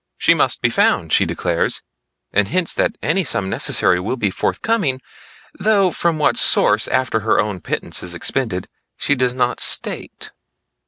'She 0.17 0.33
must 0.33 0.63
be 0.63 0.69
found,' 0.69 1.13
she 1.13 1.27
declares, 1.27 1.83
and 2.33 2.47
hints 2.47 2.73
that 2.73 2.97
any 3.03 3.23
sum 3.23 3.51
necessary 3.51 3.99
will 3.99 4.15
be 4.17 4.31
forthcoming, 4.31 4.99
though 5.59 5.91
from 5.91 6.17
what 6.17 6.37
source 6.37 6.87
after 6.87 7.19
her 7.19 7.39
own 7.39 7.61
pittance 7.61 8.01
is 8.01 8.15
expended 8.15 8.67
she 8.97 9.13
does 9.13 9.35
not 9.35 9.59
state. 9.59 10.31